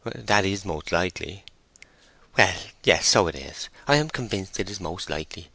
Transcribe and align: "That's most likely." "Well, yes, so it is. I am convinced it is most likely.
"That's 0.15 0.65
most 0.65 0.91
likely." 0.91 1.43
"Well, 2.35 2.57
yes, 2.83 3.05
so 3.07 3.27
it 3.27 3.35
is. 3.35 3.69
I 3.87 3.97
am 3.97 4.09
convinced 4.09 4.59
it 4.59 4.67
is 4.71 4.79
most 4.79 5.11
likely. 5.11 5.49